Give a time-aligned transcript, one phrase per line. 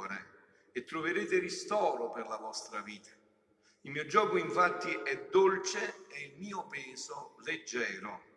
[0.00, 0.28] cuore
[0.72, 3.10] e troverete ristoro per la vostra vita.
[3.82, 8.28] Il mio gioco infatti è dolce e il mio peso leggero.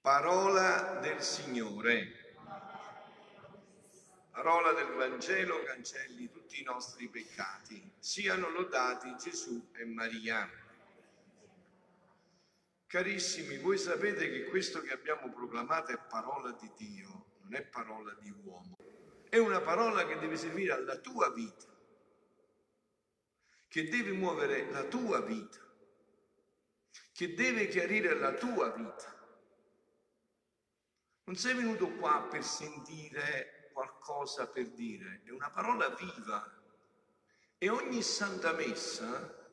[0.00, 2.20] Parola del Signore.
[4.30, 7.92] Parola del Vangelo cancelli tutti i nostri peccati.
[7.98, 10.48] Siano lodati Gesù e Maria.
[12.86, 18.14] Carissimi, voi sapete che questo che abbiamo proclamato è parola di Dio, non è parola
[18.20, 18.81] di uomo.
[19.32, 21.64] È una parola che deve servire alla tua vita,
[23.66, 25.58] che deve muovere la tua vita,
[27.14, 29.40] che deve chiarire la tua vita.
[31.24, 36.62] Non sei venuto qua per sentire qualcosa per dire, è una parola viva.
[37.56, 39.50] E ogni Santa Messa,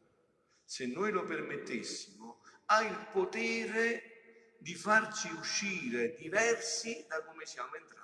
[0.62, 7.99] se noi lo permettessimo, ha il potere di farci uscire diversi da come siamo entrati.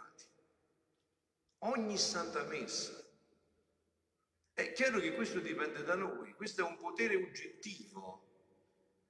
[1.59, 2.93] Ogni Santa Messa.
[4.53, 8.23] È chiaro che questo dipende da noi, questo è un potere oggettivo,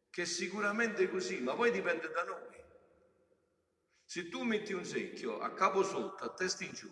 [0.09, 2.63] che è sicuramente così, ma poi dipende da noi.
[4.05, 6.91] Se tu metti un secchio a capo sotto, a testa in giù,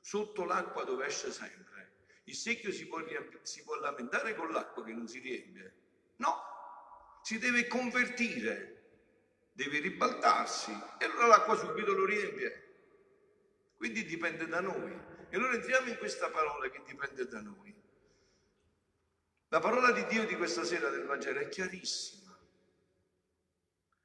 [0.00, 2.98] sotto l'acqua dove esce sempre, il secchio si può,
[3.42, 5.74] si può lamentare con l'acqua che non si riempie?
[6.16, 6.42] No,
[7.22, 8.72] si deve convertire,
[9.52, 12.61] deve ribaltarsi e allora l'acqua subito lo riempie.
[13.82, 14.96] Quindi dipende da noi.
[15.28, 17.74] E allora entriamo in questa parola che dipende da noi.
[19.48, 22.38] La parola di Dio di questa sera del Vangelo è chiarissima.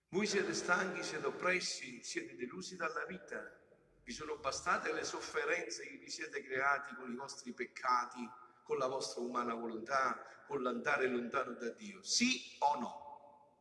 [0.08, 3.56] Voi siete stanchi, siete oppressi, siete delusi dalla vita.
[4.04, 8.28] Vi sono bastate le sofferenze che vi siete creati con i vostri peccati,
[8.64, 12.02] con la vostra umana volontà, con l'andare lontano da Dio?
[12.02, 13.52] Sì o no?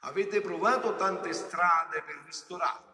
[0.00, 2.87] Avete provato tante strade per ristorarvi?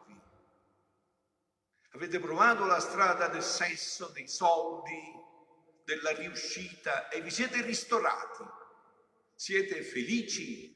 [1.94, 5.00] Avete provato la strada del sesso, dei soldi,
[5.84, 8.42] della riuscita e vi siete ristorati?
[9.36, 10.74] Siete felici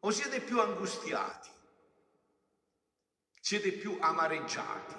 [0.00, 1.50] o siete più angustiati?
[3.38, 4.94] Siete più amareggiati?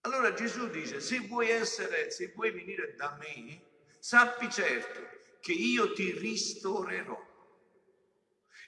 [0.00, 3.62] Allora Gesù dice, se vuoi essere, se vuoi venire da me,
[4.00, 5.00] sappi certo
[5.40, 7.29] che io ti ristorerò.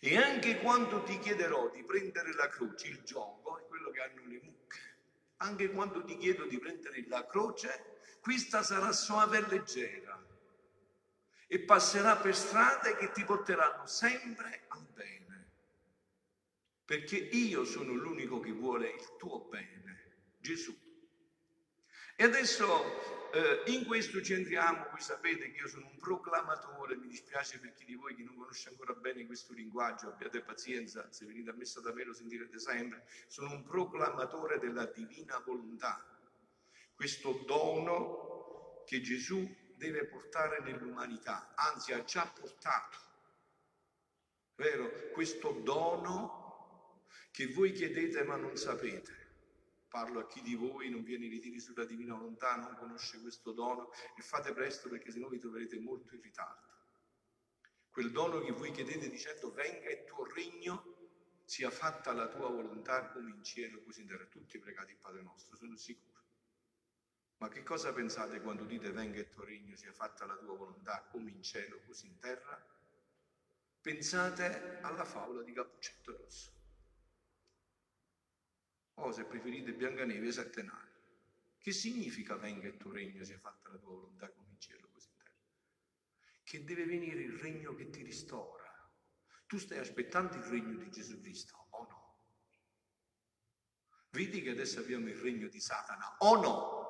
[0.04, 4.26] E anche quando ti chiederò di prendere la croce, il gioco è quello che hanno
[4.26, 4.96] le mucche.
[5.36, 10.26] Anche quando ti chiedo di prendere la croce, questa sarà suave e leggera
[11.46, 15.50] e passerà per strade che ti porteranno sempre al bene.
[16.84, 20.76] Perché io sono l'unico che vuole il tuo bene, Gesù.
[22.16, 27.08] E adesso eh, in questo ci entriamo, voi sapete che io sono un proclamatore, mi
[27.08, 31.24] dispiace per chi di voi che non conosce ancora bene questo linguaggio, abbiate pazienza, se
[31.24, 36.04] venite a messa da me lo sentirete sempre, sono un proclamatore della divina volontà,
[36.94, 42.98] questo dono che Gesù deve portare nell'umanità, anzi ha già portato,
[44.56, 45.10] vero?
[45.12, 49.20] Questo dono che voi chiedete ma non sapete.
[49.92, 53.90] Parlo a chi di voi non viene ritiri sulla divina volontà, non conosce questo dono
[54.16, 56.66] e fate presto perché se no vi troverete molto in ritardo.
[57.90, 63.10] Quel dono che voi chiedete dicendo venga il tuo regno, sia fatta la tua volontà
[63.10, 64.24] come in cielo così in terra.
[64.24, 66.22] Tutti pregate il Padre nostro, sono sicuro.
[67.36, 71.06] Ma che cosa pensate quando dite venga il tuo regno, sia fatta la tua volontà,
[71.10, 72.58] come in cielo, così in terra?
[73.82, 76.61] Pensate alla favola di Cappuccetto Rosso.
[78.94, 80.90] O se preferite Biancaneve e Sette Nani.
[81.58, 85.08] Che significa venga il tuo regno, sia fatta la tua volontà, come in cielo, così
[85.08, 85.36] in terra?
[86.42, 88.60] Che deve venire il regno che ti ristora.
[89.46, 92.16] Tu stai aspettando il regno di Gesù Cristo, o no?
[94.10, 96.80] Vedi che adesso abbiamo il regno di Satana, o no?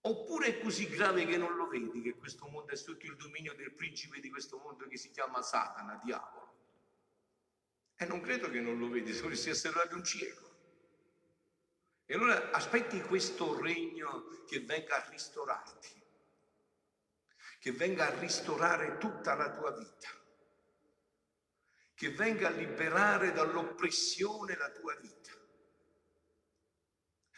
[0.00, 3.54] Oppure è così grave che non lo vedi che questo mondo è sotto il dominio
[3.54, 6.47] del principe di questo mondo che si chiama Satana, diavolo?
[8.00, 10.46] E non credo che non lo vedi, se vorresti essere stato un cieco.
[12.06, 16.02] E allora aspetti questo regno che venga a ristorarti,
[17.58, 20.08] che venga a ristorare tutta la tua vita,
[21.94, 25.18] che venga a liberare dall'oppressione la tua vita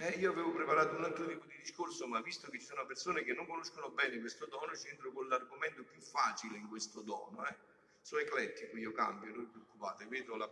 [0.00, 3.22] eh, io avevo preparato un altro tipo di discorso, ma visto che ci sono persone
[3.22, 7.46] che non conoscono bene questo dono, ci entro con l'argomento più facile in questo dono.
[7.46, 7.56] Eh.
[8.00, 10.50] Sono eclettico, io cambio, non vi preoccupate, vedo il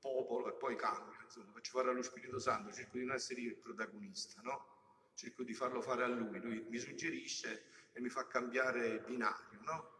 [0.00, 3.50] popolo e poi cambio, insomma, faccio fare allo Spirito Santo, cerco di non essere io
[3.50, 5.12] il protagonista, no?
[5.14, 9.92] Cerco di farlo fare a lui, lui mi suggerisce e mi fa cambiare binario, no?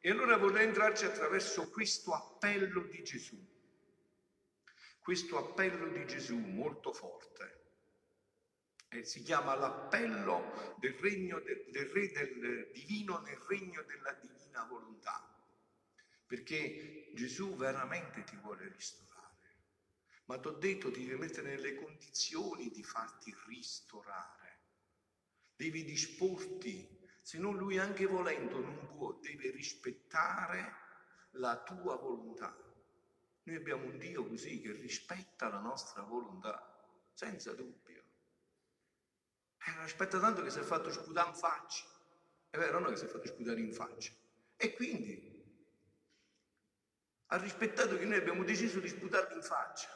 [0.00, 3.54] E allora vorrei entrarci attraverso questo appello di Gesù
[5.06, 7.60] questo appello di Gesù molto forte.
[8.88, 14.64] Eh, si chiama l'appello del regno del, del re del divino nel regno della divina
[14.64, 15.25] volontà.
[16.26, 19.06] Perché Gesù veramente ti vuole ristorare.
[20.26, 24.60] Ma ti ho detto, ti devi mettere nelle condizioni di farti ristorare.
[25.54, 30.84] Devi disporti, se no lui anche volendo non può, deve rispettare
[31.32, 32.54] la tua volontà.
[33.44, 38.02] Noi abbiamo un Dio così che rispetta la nostra volontà, senza dubbio.
[39.58, 41.84] E eh, rispetta tanto che si è fatto sputare in faccia.
[42.50, 44.12] È vero, no che si è fatto sputare in faccia.
[44.56, 45.35] E quindi
[47.26, 49.88] ha rispettato che noi abbiamo deciso di sputargli in faccia.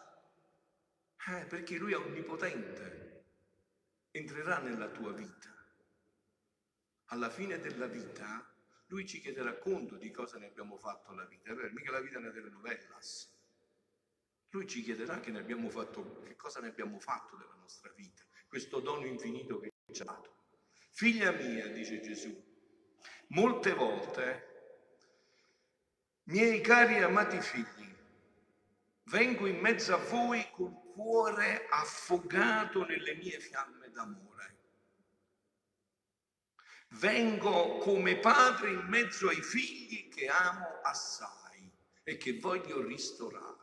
[1.28, 3.24] Eh, perché lui è onnipotente,
[4.10, 5.54] entrerà nella tua vita.
[7.06, 8.50] Alla fine della vita
[8.86, 11.54] lui ci chiederà conto di cosa ne abbiamo fatto la vita.
[11.54, 13.38] Vero, mica la vita è una telenovelas.
[14.50, 15.32] Lui ci chiederà che,
[15.68, 20.06] fatto, che cosa ne abbiamo fatto della nostra vita, questo dono infinito che ci ha
[20.06, 20.38] dato.
[20.90, 22.34] Figlia mia, dice Gesù,
[23.28, 24.49] molte volte,
[26.30, 27.94] miei cari amati figli,
[29.04, 34.28] vengo in mezzo a voi col cuore affogato nelle mie fiamme d'amore.
[36.94, 41.70] Vengo come padre in mezzo ai figli che amo assai
[42.02, 43.60] e che voglio ristorare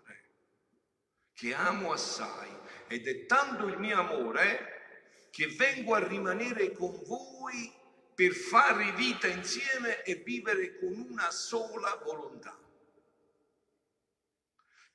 [1.37, 2.49] che amo assai
[2.87, 7.71] ed è tanto il mio amore che vengo a rimanere con voi
[8.17, 12.59] per fare vita insieme e vivere con una sola volontà.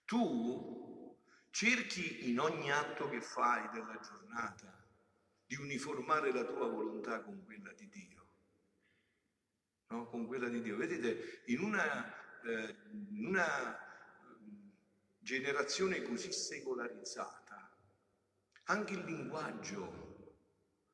[0.05, 1.17] Tu
[1.51, 4.77] cerchi in ogni atto che fai della giornata
[5.47, 8.27] di uniformare la tua volontà con quella di Dio.
[9.91, 10.09] No?
[10.09, 10.77] Con quella di Dio.
[10.77, 12.77] Vedete, in una, eh,
[13.11, 13.79] in una
[15.21, 17.71] generazione così secolarizzata,
[18.65, 20.12] anche il linguaggio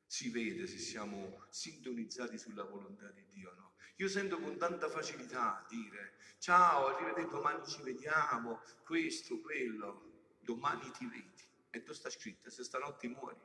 [0.08, 3.52] si vede se siamo sintonizzati sulla volontà di Dio.
[3.54, 3.74] No?
[3.96, 11.06] Io sento con tanta facilità dire ciao, arrivederci, domani ci vediamo, questo, quello, domani ti
[11.06, 11.46] vedi.
[11.70, 13.36] E tu sta scritto, se stanotte muori,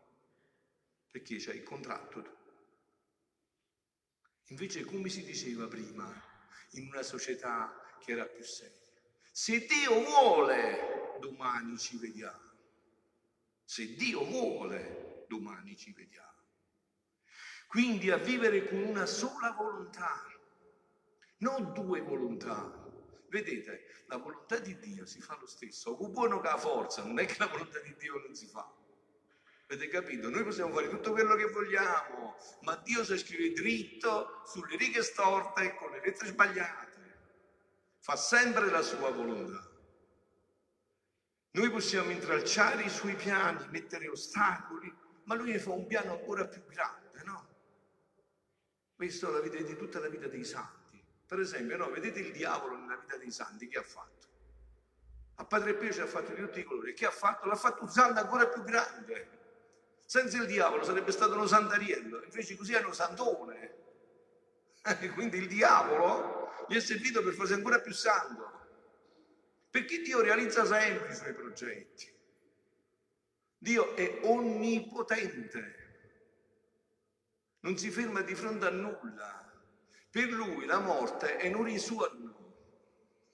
[1.11, 2.41] perché c'è il contratto.
[4.47, 6.09] Invece come si diceva prima,
[6.71, 8.79] in una società che era più seria,
[9.31, 12.51] se Dio vuole, domani ci vediamo.
[13.65, 16.32] Se Dio vuole, domani ci vediamo.
[17.73, 20.23] Quindi a vivere con una sola volontà,
[21.37, 22.71] non due volontà.
[23.29, 27.17] Vedete, la volontà di Dio si fa lo stesso, con buono che ha forza, non
[27.17, 28.71] è che la volontà di Dio non si fa.
[29.65, 30.29] Avete capito?
[30.29, 35.73] Noi possiamo fare tutto quello che vogliamo, ma Dio si scrive dritto sulle righe storte
[35.73, 36.93] con le lettere sbagliate
[38.03, 39.65] fa sempre la sua volontà.
[41.51, 44.93] Noi possiamo intralciare i suoi piani, mettere ostacoli,
[45.23, 47.02] ma lui ne fa un piano ancora più grande?
[49.03, 50.97] Questo la vedete tutta la vita dei santi.
[51.27, 54.27] Per esempio, no, vedete il diavolo nella vita dei santi, che ha fatto?
[55.35, 56.93] A Padre Pio ci ha fatto di tutti i colori.
[56.93, 57.45] Che ha fatto?
[57.49, 59.27] L'ha fatto un santo ancora più grande.
[60.05, 63.75] Senza il diavolo sarebbe stato uno santariello, invece così è uno santone.
[65.15, 68.51] Quindi il diavolo gli è servito per farsi ancora più santo.
[69.69, 72.09] Perché Dio realizza sempre i suoi progetti.
[73.57, 75.82] Dio è onnipotente.
[77.63, 79.51] Non si ferma di fronte a nulla.
[80.09, 82.55] Per lui la morte è un risuono.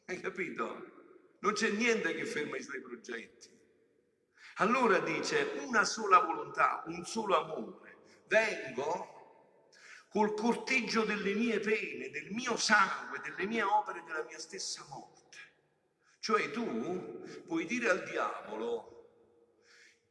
[0.06, 1.38] Hai capito?
[1.40, 3.50] Non c'è niente che ferma i suoi progetti.
[4.58, 7.98] Allora dice una sola volontà, un solo amore.
[8.28, 9.18] Vengo
[10.10, 15.38] col corteggio delle mie pene, del mio sangue, delle mie opere, della mia stessa morte.
[16.20, 18.99] Cioè tu puoi dire al diavolo,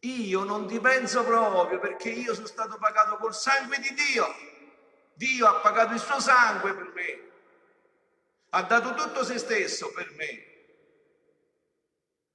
[0.00, 4.26] io non ti penso proprio perché io sono stato pagato col sangue di Dio.
[5.14, 7.26] Dio ha pagato il suo sangue per me.
[8.50, 10.46] Ha dato tutto se stesso per me.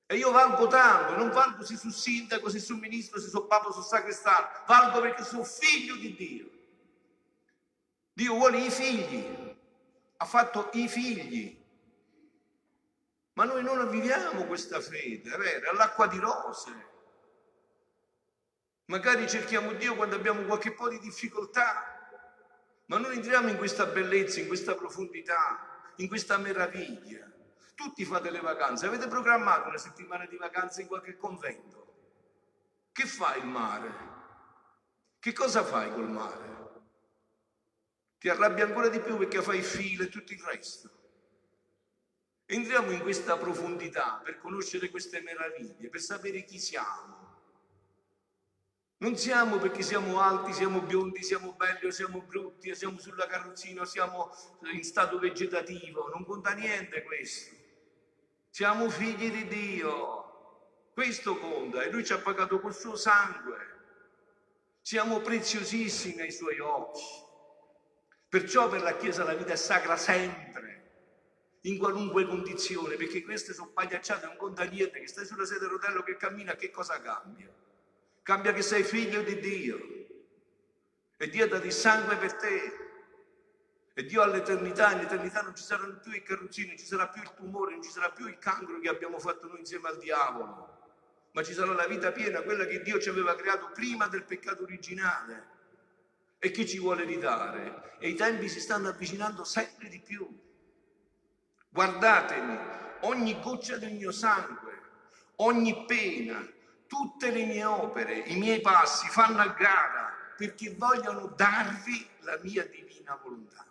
[0.06, 3.68] E io valgo tanto, non valgo se sono sindaco, se sono ministro, se sono papa,
[3.68, 6.50] se sono sacrestano, valgo perché sono figlio di Dio.
[8.12, 9.56] Dio vuole i figli,
[10.18, 11.62] ha fatto i figli.
[13.34, 15.72] Ma noi non viviamo questa fede, è vero?
[15.72, 16.92] È l'acqua di rose.
[18.94, 21.84] Magari cerchiamo Dio quando abbiamo qualche po' di difficoltà,
[22.86, 27.28] ma non entriamo in questa bellezza, in questa profondità, in questa meraviglia.
[27.74, 31.88] Tutti fate le vacanze, avete programmato una settimana di vacanze in qualche convento.
[32.92, 33.92] Che fa il mare?
[35.18, 36.52] Che cosa fai col mare?
[38.20, 40.90] ti arrabbi ancora di più perché fai file e tutto il resto.
[42.46, 47.23] Entriamo in questa profondità per conoscere queste meraviglie, per sapere chi siamo.
[49.04, 53.82] Non siamo perché siamo alti, siamo biondi, siamo belli o siamo brutti, siamo sulla carrozzina
[53.82, 54.34] o siamo
[54.72, 57.54] in stato vegetativo, non conta niente questo.
[58.50, 63.58] Siamo figli di Dio, questo conta e Lui ci ha pagato col suo sangue.
[64.80, 67.04] Siamo preziosissimi ai Suoi occhi.
[68.30, 70.92] Perciò per la Chiesa la vita è sacra sempre,
[71.64, 75.72] in qualunque condizione, perché queste sono pagliacciate, non conta niente, che stai sulla sedia a
[75.72, 77.54] rotello che cammina, che cosa cambia?
[78.24, 79.94] Cambia che sei figlio di Dio
[81.18, 82.82] e Dio ha dato il sangue per te.
[83.94, 87.22] E Dio all'eternità, in eternità non ci saranno più i carrozzini, non ci sarà più
[87.22, 90.80] il tumore, non ci sarà più il cancro che abbiamo fatto noi insieme al diavolo,
[91.32, 94.64] ma ci sarà la vita piena, quella che Dio ci aveva creato prima del peccato
[94.64, 95.48] originale
[96.40, 97.98] e che ci vuole ridare.
[98.00, 100.28] E i tempi si stanno avvicinando sempre di più.
[101.70, 102.58] Guardatemi,
[103.02, 104.82] ogni goccia del mio sangue,
[105.38, 106.46] ogni pena,
[106.94, 112.68] tutte le mie opere, i miei passi fanno a gara perché vogliono darvi la mia
[112.68, 113.66] divina volontà.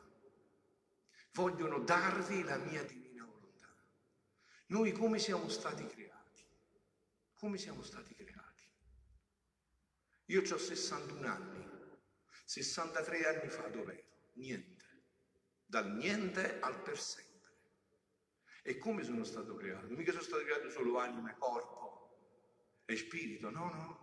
[1.35, 3.73] Vogliono darvi la mia divina volontà.
[4.67, 6.45] Noi come siamo stati creati?
[7.35, 8.65] Come siamo stati creati?
[10.27, 11.71] Io ho 61 anni
[12.45, 14.03] 63 anni fa dov'ero?
[14.35, 14.85] Niente.
[15.65, 17.31] Dal niente al per sempre.
[18.63, 19.95] E come sono stato creato?
[19.95, 22.02] Mica sono stato creato solo anima, corpo
[22.93, 24.01] e spirito, no, no.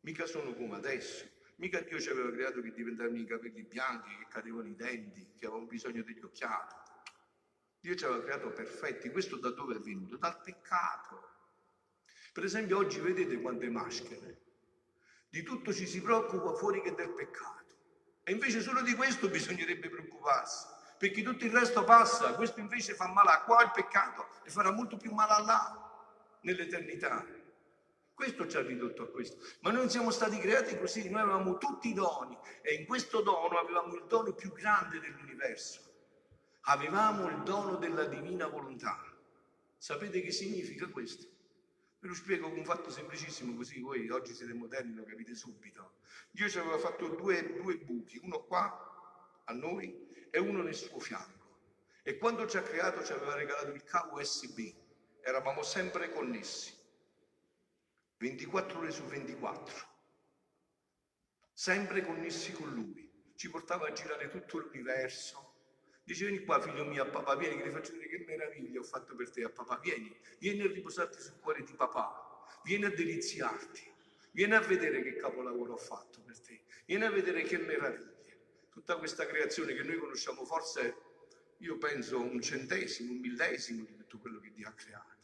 [0.00, 1.24] Mica sono come adesso.
[1.56, 5.46] Mica Dio ci aveva creato che diventavano i capelli bianchi, che cadevano i denti, che
[5.46, 6.74] avevano bisogno degli occhiali.
[7.80, 9.10] Dio ci aveva creato perfetti.
[9.10, 10.16] Questo da dove è venuto?
[10.16, 11.32] Dal peccato.
[12.32, 14.42] Per esempio oggi vedete quante maschere.
[15.28, 17.74] Di tutto ci si preoccupa fuori che del peccato.
[18.24, 20.66] E invece solo di questo bisognerebbe preoccuparsi,
[20.98, 24.70] perché tutto il resto passa, questo invece fa male a qua il peccato e farà
[24.70, 27.42] molto più male a là, nell'eternità.
[28.14, 29.38] Questo ci ha ridotto a questo.
[29.60, 33.20] Ma noi non siamo stati creati così, noi avevamo tutti i doni e in questo
[33.22, 35.80] dono avevamo il dono più grande dell'universo.
[36.66, 39.02] Avevamo il dono della divina volontà.
[39.76, 41.26] Sapete che significa questo?
[41.98, 45.94] Ve lo spiego con un fatto semplicissimo, così voi oggi siete moderni, lo capite subito.
[46.30, 50.98] Dio ci aveva fatto due, due buchi, uno qua a noi e uno nel suo
[50.98, 51.42] fianco.
[52.02, 54.72] E quando ci ha creato ci aveva regalato il cavo USB.
[55.22, 56.73] Eravamo sempre connessi,
[58.16, 59.88] 24 ore su 24,
[61.52, 63.32] sempre connessi con Lui.
[63.36, 65.54] Ci portava a girare tutto l'universo,
[66.04, 68.82] Dice, vieni qua figlio mio, a papà, vieni che ti faccio vedere che meraviglia ho
[68.82, 72.90] fatto per te, a papà, vieni, vieni a riposarti sul cuore di papà, vieni a
[72.90, 73.90] deliziarti,
[74.32, 78.12] vieni a vedere che capolavoro ho fatto per te, vieni a vedere che meraviglia.
[78.68, 80.94] Tutta questa creazione che noi conosciamo forse,
[81.58, 85.23] io penso, un centesimo, un millesimo di tutto quello che Dio ha creato.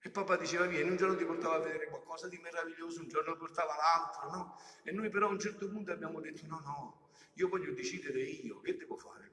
[0.00, 3.36] E papà diceva, vieni, un giorno ti portava a vedere qualcosa di meraviglioso, un giorno
[3.36, 4.60] portava l'altro, no?
[4.84, 8.60] E noi però a un certo punto abbiamo detto, no, no, io voglio decidere io,
[8.60, 9.28] che devo fare?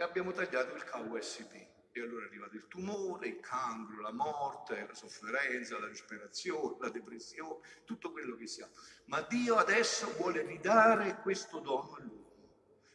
[0.00, 1.52] e abbiamo tagliato il cavo USB.
[1.92, 6.88] E allora è arrivato il tumore, il cancro, la morte, la sofferenza, la disperazione, la
[6.88, 8.72] depressione, tutto quello che siamo.
[9.06, 12.28] Ma Dio adesso vuole ridare questo dono all'uomo.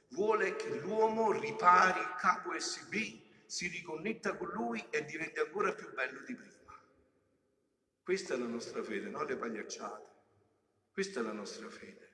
[0.09, 2.95] Vuole che l'uomo ripari il cavo USB,
[3.45, 6.64] si riconnetta con lui e diventi ancora più bello di prima.
[8.05, 10.09] Questa è la nostra fede, non le pagliacciate.
[10.91, 12.12] Questa è la nostra fede.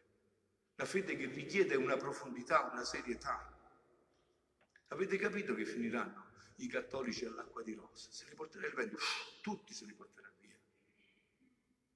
[0.76, 3.60] La fede che richiede una profondità, una serietà.
[4.88, 8.10] Avete capito che finiranno i cattolici all'acqua di rosa?
[8.10, 9.00] Se li porterà il vento,
[9.42, 10.56] tutti se li porterà via.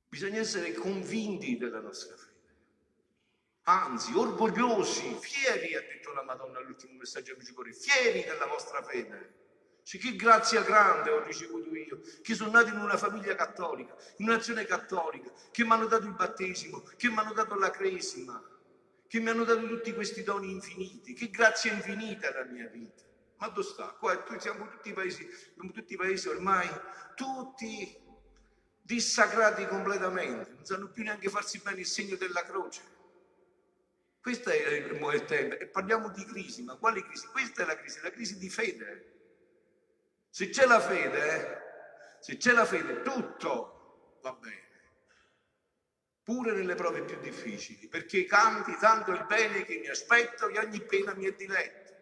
[0.09, 2.53] Bisogna essere convinti della nostra fede.
[3.63, 9.44] Anzi, orgogliosi, fieri, ha detto la Madonna all'ultimo messaggio a Vigipore, fieri della vostra fede.
[9.85, 14.27] Cioè, che grazia grande ho ricevuto io, che sono nato in una famiglia cattolica, in
[14.27, 18.43] un'azione cattolica, che mi hanno dato il battesimo, che mi hanno dato la cresima,
[19.05, 23.03] che mi hanno dato tutti questi doni infiniti, che grazia infinita la mia vita.
[23.37, 23.95] Ma dove sta?
[23.99, 26.67] Qua siamo tutti paesi, siamo tutti paesi ormai,
[27.13, 28.03] tutti
[28.81, 32.81] dissacrati completamente, non sanno più neanche farsi bene il segno della croce.
[34.19, 35.59] Questo è il tempo.
[35.59, 37.27] E parliamo di crisi, ma quale crisi?
[37.27, 39.13] Questa è la crisi, la crisi di fede.
[40.35, 44.63] Se c'è la fede, se c'è la fede, tutto va bene
[46.23, 50.83] pure nelle prove più difficili, perché canti tanto il bene che mi aspetto e ogni
[50.83, 51.93] pena mi è diletto.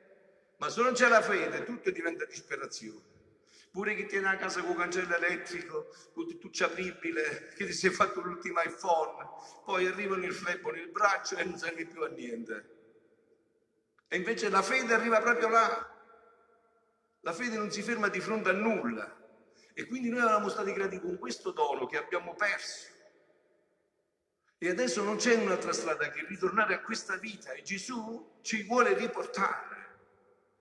[0.57, 3.05] Ma se non c'è la fede, tutto diventa disperazione.
[3.69, 8.19] Pure chi tiene a casa con cancello elettrico, con tutto apribile, che ti sei fatto
[8.21, 9.27] l'ultimo iPhone,
[9.63, 12.69] poi arrivano il flebo nel braccio e non serve più a niente.
[14.07, 15.92] E invece la fede arriva proprio là.
[17.23, 19.19] La fede non si ferma di fronte a nulla.
[19.73, 22.91] E quindi noi eravamo stati creati con questo dono che abbiamo perso.
[24.57, 28.93] E adesso non c'è un'altra strada che ritornare a questa vita e Gesù ci vuole
[28.93, 29.81] riportare.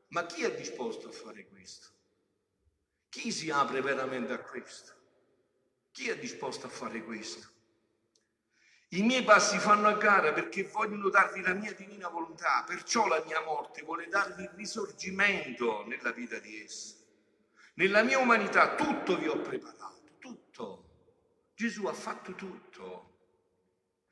[0.08, 1.88] Ma chi è disposto a fare questo?
[3.08, 4.92] Chi si apre veramente a questo?
[5.90, 7.50] Chi è disposto a fare questo?
[8.94, 13.22] I miei passi fanno a gara perché vogliono darvi la mia divina volontà, perciò la
[13.24, 16.96] mia morte vuole darvi il risorgimento nella vita di essa.
[17.74, 20.90] Nella mia umanità tutto vi ho preparato, tutto.
[21.54, 23.10] Gesù ha fatto tutto.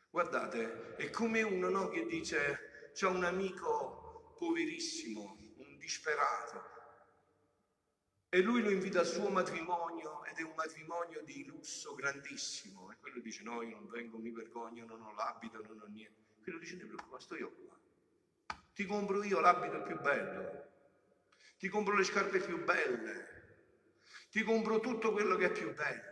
[0.09, 6.70] Guardate, è come uno no, che dice, c'è un amico poverissimo, un disperato,
[8.33, 12.93] e lui lo invita al suo matrimonio ed è un matrimonio di lusso grandissimo.
[12.93, 16.39] E quello dice, no, io non vengo, mi vergogno, non ho l'abito, non ho niente.
[16.41, 17.77] Quello dice, non ti preoccupare, sto io qua.
[18.73, 20.69] Ti compro io l'abito più bello,
[21.59, 23.29] ti compro le scarpe più belle,
[24.31, 26.09] ti compro tutto quello che è più bello.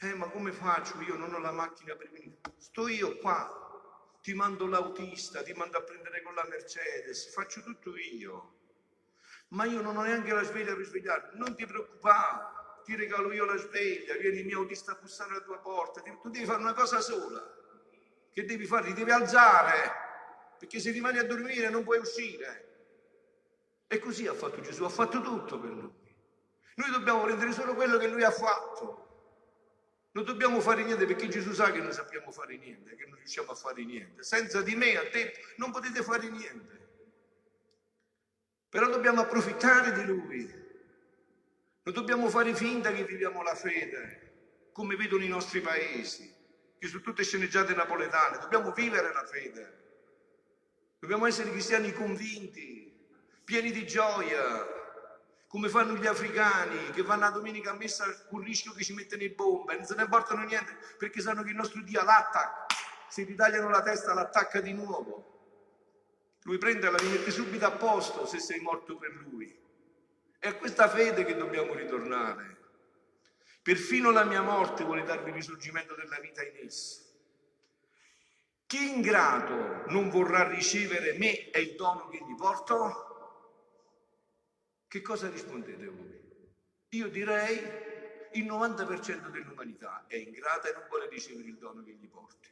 [0.00, 1.00] Eh, ma come faccio?
[1.02, 2.40] Io non ho la macchina per venire.
[2.56, 7.96] Sto io qua, ti mando l'autista, ti mando a prendere con la Mercedes, faccio tutto
[7.96, 8.61] io.
[9.52, 11.38] Ma io non ho neanche la sveglia per svegliarmi.
[11.38, 15.42] Non ti preoccupare, ti regalo io la sveglia, vieni il mio autista a bussare alla
[15.42, 16.00] tua porta.
[16.00, 17.60] Tu devi fare una cosa sola.
[18.32, 18.86] Che devi fare?
[18.86, 19.92] Ti devi alzare,
[20.58, 22.68] perché se rimani a dormire non puoi uscire.
[23.86, 25.92] E così ha fatto Gesù, ha fatto tutto per noi.
[26.76, 29.00] Noi dobbiamo prendere solo quello che lui ha fatto.
[30.12, 33.50] Non dobbiamo fare niente perché Gesù sa che non sappiamo fare niente, che non riusciamo
[33.50, 34.22] a fare niente.
[34.22, 36.81] Senza di me, a te, non potete fare niente.
[38.72, 40.50] Però dobbiamo approfittare di Lui.
[41.82, 46.34] Non dobbiamo fare finta che viviamo la fede, come vedono i nostri paesi,
[46.78, 48.38] che sono tutte sceneggiate napoletane.
[48.38, 49.80] Dobbiamo vivere la fede.
[50.98, 52.90] Dobbiamo essere cristiani convinti,
[53.44, 54.66] pieni di gioia,
[55.48, 58.94] come fanno gli africani che vanno a domenica a messa con il rischio che ci
[58.94, 62.02] mettono in bomba e non se ne portano niente perché sanno che il nostro Dio
[62.02, 62.64] l'attacca,
[63.06, 65.31] se gli tagliano la testa l'attacca di nuovo.
[66.42, 69.60] Lui prende la rimette subito a posto se sei morto per lui.
[70.38, 72.58] È a questa fede che dobbiamo ritornare.
[73.62, 77.00] Perfino la mia morte vuole darvi il risorgimento della vita in essa.
[78.66, 83.10] Chi ingrato non vorrà ricevere me e il dono che gli porto?
[84.88, 86.20] Che cosa rispondete voi?
[86.88, 87.56] Io direi
[88.32, 92.48] il 90% dell'umanità è ingrata e non vuole ricevere il dono che gli porti.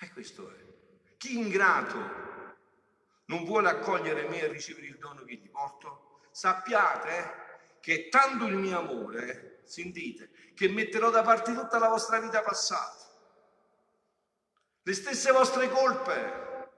[0.00, 0.73] E questo è.
[1.24, 1.96] Chi ingrato
[3.28, 6.20] non vuole accogliere me e ricevere il dono che gli porto?
[6.30, 12.42] Sappiate che tanto il mio amore, sentite, che metterò da parte tutta la vostra vita
[12.42, 13.06] passata,
[14.82, 16.68] le stesse vostre colpe,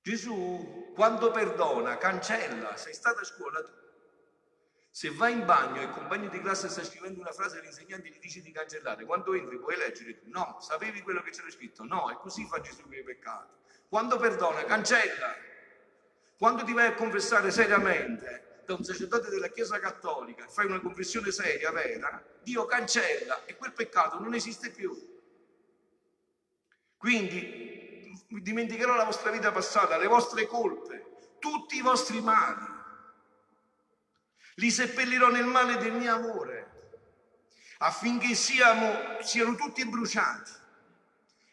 [0.00, 3.72] Gesù quando perdona, cancella, sei stata a scuola tu.
[4.98, 8.08] Se vai in bagno e il compagno di classe sta scrivendo una frase e l'insegnante
[8.08, 10.22] gli dice di cancellare, quando entri puoi leggere?
[10.24, 11.84] No, sapevi quello che c'era scritto?
[11.84, 13.52] No, e così fa Gesù con i peccati.
[13.88, 15.36] Quando perdona, cancella.
[16.36, 21.30] Quando ti vai a confessare seriamente da un sacerdote della Chiesa Cattolica, fai una confessione
[21.30, 24.90] seria, vera, Dio cancella e quel peccato non esiste più.
[26.96, 32.77] Quindi dimenticherò la vostra vita passata, le vostre colpe, tutti i vostri mali.
[34.58, 36.66] Li seppellirò nel male del mio amore,
[37.78, 40.50] affinché siamo, siano tutti bruciati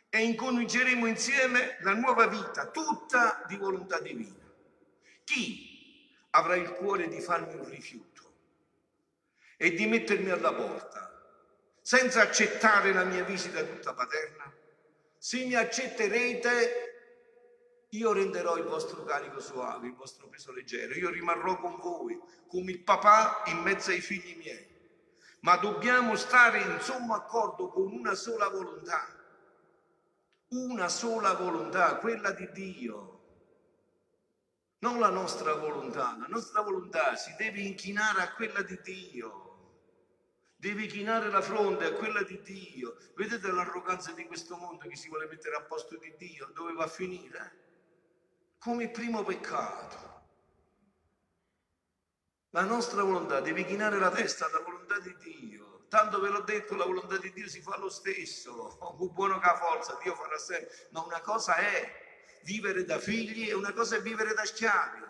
[0.10, 4.44] e incominceremo insieme la nuova vita, tutta di volontà divina.
[5.24, 8.34] Chi avrà il cuore di farmi un rifiuto
[9.58, 11.12] e di mettermi alla porta
[11.82, 14.52] senza accettare la mia visita tutta paterna?
[15.20, 16.85] Se mi accetterete,
[17.96, 20.94] io renderò il vostro carico suave, il vostro peso leggero.
[20.94, 24.74] Io rimarrò con voi, come il papà in mezzo ai figli miei.
[25.42, 29.08] Ma dobbiamo stare in sommo accordo con una sola volontà.
[30.50, 33.12] Una sola volontà, quella di Dio.
[34.80, 36.18] Non la nostra volontà.
[36.20, 39.44] La nostra volontà si deve inchinare a quella di Dio.
[40.56, 42.98] Devi chinare la fronte a quella di Dio.
[43.16, 46.50] Vedete l'arroganza di questo mondo che si vuole mettere a posto di Dio?
[46.54, 47.65] Dove va a finire?
[48.60, 50.04] Come primo peccato.
[52.50, 55.86] La nostra volontà deve chinare la testa alla volontà di Dio.
[55.90, 58.78] Tanto ve l'ho detto, la volontà di Dio si fa lo stesso.
[58.98, 60.88] Un buono che ha forza, Dio farà sempre.
[60.92, 65.04] Ma una cosa è vivere da figli e una cosa è vivere da schiavi.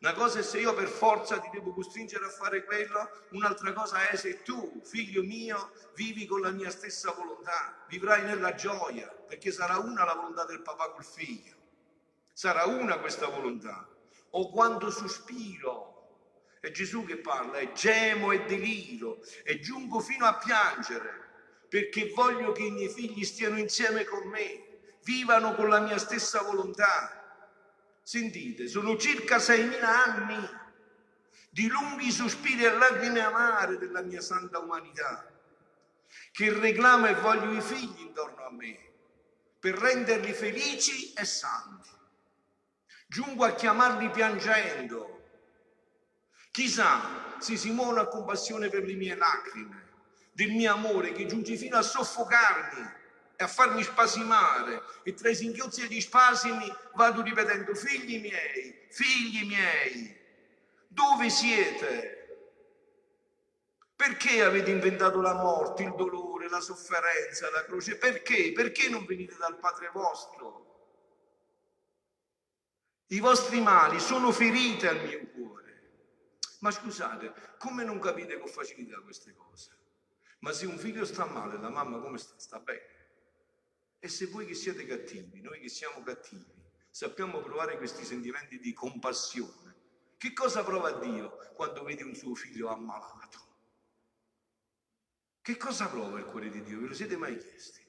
[0.00, 4.08] Una cosa è se io per forza ti devo costringere a fare quello, un'altra cosa
[4.08, 9.50] è se tu, figlio mio, vivi con la mia stessa volontà, vivrai nella gioia, perché
[9.50, 11.57] sarà una la volontà del papà col figlio.
[12.38, 13.84] Sarà una questa volontà.
[14.30, 15.96] o quando sospiro.
[16.60, 22.52] È Gesù che parla, è gemo e deliro, e giungo fino a piangere, perché voglio
[22.52, 27.50] che i miei figli stiano insieme con me, vivano con la mia stessa volontà.
[28.04, 30.48] Sentite, sono circa 6.000 anni
[31.50, 35.28] di lunghi sospiri e lacrime amare della mia santa umanità,
[36.30, 38.78] che reclama e voglio i figli intorno a me,
[39.58, 41.96] per renderli felici e santi.
[43.10, 45.22] Giungo a chiamarli piangendo.
[46.50, 49.86] Chissà se si muove a compassione per le mie lacrime,
[50.32, 52.86] del mio amore che giunge fino a soffocarmi
[53.34, 54.82] e a farmi spasimare.
[55.04, 60.14] E tra i singhiozzi e gli spasimi vado ripetendo, figli miei, figli miei,
[60.86, 62.14] dove siete?
[63.96, 67.96] Perché avete inventato la morte, il dolore, la sofferenza, la croce?
[67.96, 68.52] Perché?
[68.52, 70.67] Perché non venite dal Padre vostro?
[73.10, 75.56] I vostri mali sono ferite al mio cuore.
[76.60, 79.70] Ma scusate, come non capite con facilità queste cose?
[80.40, 82.34] Ma se un figlio sta male, la mamma come sta?
[82.38, 82.96] Sta bene.
[83.98, 88.72] E se voi che siete cattivi, noi che siamo cattivi, sappiamo provare questi sentimenti di
[88.72, 89.74] compassione,
[90.18, 93.46] che cosa prova Dio quando vede un suo figlio ammalato?
[95.40, 96.80] Che cosa prova il cuore di Dio?
[96.80, 97.82] Ve lo siete mai chiesti?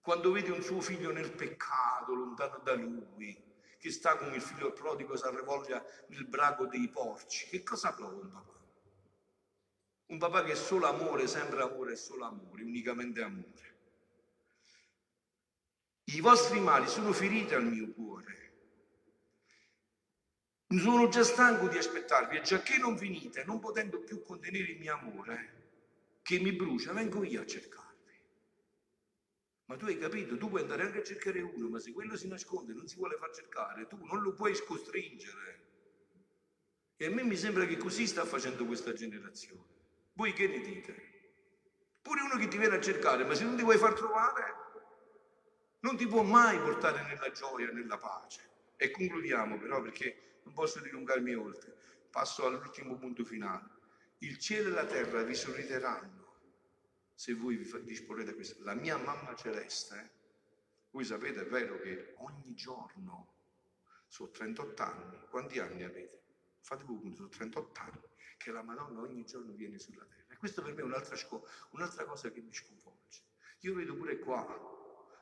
[0.00, 3.52] Quando vede un suo figlio nel peccato, lontano da lui,
[3.84, 8.18] che sta come il figlio prodigo si arrevoglia nel braco dei porci, che cosa prova
[8.18, 8.58] un papà?
[10.06, 13.76] Un papà che è solo amore, sempre amore, è solo amore, unicamente amore.
[16.04, 18.52] I vostri mali sono feriti al mio cuore.
[20.68, 24.78] Sono già stanco di aspettarvi e già che non finite, non potendo più contenere il
[24.78, 27.83] mio amore, che mi brucia, vengo io a cercarvi.
[29.66, 32.28] Ma tu hai capito, tu puoi andare anche a cercare uno, ma se quello si
[32.28, 35.62] nasconde e non si vuole far cercare, tu non lo puoi costringere.
[36.96, 39.72] E a me mi sembra che così sta facendo questa generazione.
[40.12, 41.12] Voi che ne dite?
[42.02, 44.54] Pure uno che ti viene a cercare, ma se non ti vuoi far trovare,
[45.80, 48.50] non ti può mai portare nella gioia, nella pace.
[48.76, 51.76] E concludiamo però perché non posso dilungarmi oltre.
[52.10, 53.74] Passo all'ultimo punto finale
[54.18, 56.23] il cielo e la terra vi sorrideranno
[57.14, 58.62] se voi vi disporrete questo.
[58.64, 60.10] La mia mamma celeste,
[60.90, 63.32] voi sapete, è vero che ogni giorno,
[64.06, 66.22] sono 38 anni, quanti anni avete?
[66.60, 68.00] Fate voi sono 38 anni,
[68.36, 70.34] che la Madonna ogni giorno viene sulla terra.
[70.34, 71.16] E questo per me è un'altra,
[71.70, 73.22] un'altra cosa che mi sconvolge.
[73.60, 74.46] Io vedo pure qua,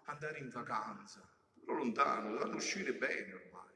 [0.05, 1.27] andare in vacanza,
[1.61, 3.71] però lontano, dovranno uscire bene ormai.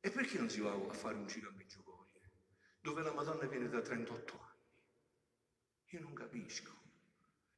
[0.00, 1.96] E perché non si va a fare un giro a Meggiugorje?
[2.86, 4.54] dove la Madonna viene da 38 anni.
[5.86, 6.75] Io non capisco.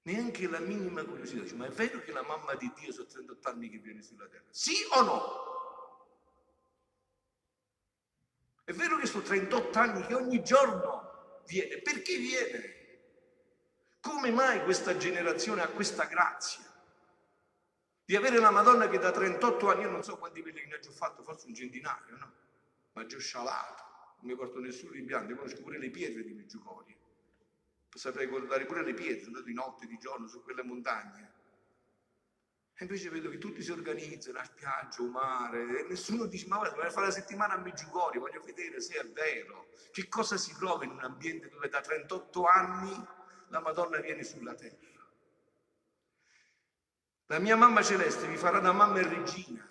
[0.03, 1.43] Neanche la minima curiosità.
[1.43, 4.27] Dice, ma è vero che la mamma di Dio sono 38 anni che viene sulla
[4.27, 4.45] terra?
[4.51, 5.47] Sì o no?
[8.65, 11.79] È vero che sono 38 anni che ogni giorno viene.
[11.79, 12.77] Perché viene?
[14.01, 16.65] Come mai questa generazione ha questa grazia?
[18.05, 21.23] Di avere la Madonna che da 38 anni, io non so quanti pellegrinaggi ho fatto,
[21.23, 22.33] forse un centinaio, no?
[22.93, 23.87] Ma già scialato
[24.21, 26.97] non mi porto nessun rimpianto, io conosco pure le pietre di Meggiugorie.
[27.94, 31.33] Saprei guardare pure le pietre, sono di notte, di giorno, su quelle montagne.
[32.81, 36.59] E invece vedo che tutti si organizzano a spiaggia, o mare, e nessuno dice, ma
[36.59, 39.66] guarda, voglio fare la settimana a Meggiugorie, voglio vedere se è vero.
[39.90, 43.07] Che cosa si prova in un ambiente dove da 38 anni
[43.48, 44.87] la Madonna viene sulla terra?
[47.27, 49.68] La mia mamma celeste vi farà da mamma e regina.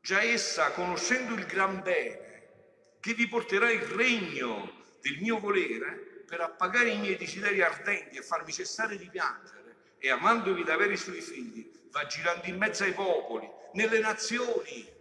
[0.00, 6.40] Già essa, conoscendo il gran bene, che vi porterà il regno del mio volere per
[6.40, 11.20] appagare i miei desideri ardenti e farmi cessare di piangere e amandovi da veri suoi
[11.20, 14.92] figli va girando in mezzo ai popoli, nelle nazioni,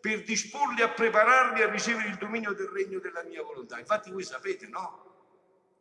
[0.00, 3.78] per disporli a prepararli a ricevere il dominio del regno della mia volontà.
[3.78, 5.06] Infatti voi sapete, no?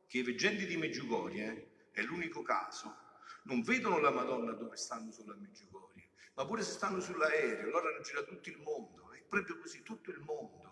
[0.08, 2.96] Che i veggenti di Meggiugorie, eh, è l'unico caso,
[3.44, 8.02] non vedono la Madonna dove stanno sulla Meggiugorie, ma pure se stanno sull'aereo, loro hanno
[8.02, 10.68] girato tutto il mondo, è proprio così, tutto il mondo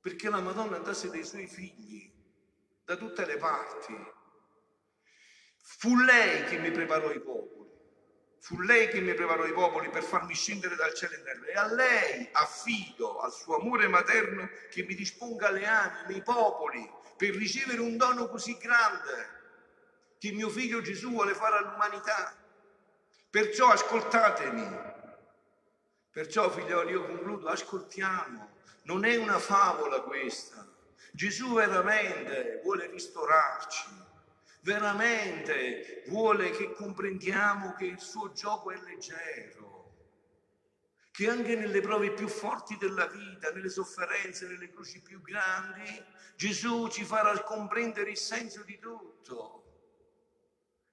[0.00, 2.10] perché la Madonna andasse dai suoi figli
[2.90, 3.94] da tutte le parti.
[5.62, 7.70] Fu lei che mi preparò i popoli,
[8.40, 11.52] fu lei che mi preparò i popoli per farmi scendere dal cielo in terra e
[11.52, 17.36] a lei affido al suo amore materno che mi disponga le anime, i popoli, per
[17.36, 19.38] ricevere un dono così grande
[20.18, 22.36] che mio figlio Gesù vuole fare all'umanità.
[23.30, 24.68] Perciò ascoltatemi,
[26.10, 30.69] perciò figlioli io concludo, ascoltiamo non è una favola questa.
[31.12, 33.88] Gesù veramente vuole ristorarci,
[34.62, 39.94] veramente vuole che comprendiamo che il suo gioco è leggero,
[41.10, 46.02] che anche nelle prove più forti della vita, nelle sofferenze, nelle croci più grandi,
[46.36, 49.56] Gesù ci farà comprendere il senso di tutto.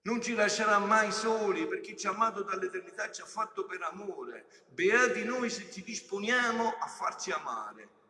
[0.02, 4.66] Non ci lascerà mai soli perché ci ha amato dall'eternità, ci ha fatto per amore.
[4.70, 7.90] Beati noi se ci disponiamo a farci amare.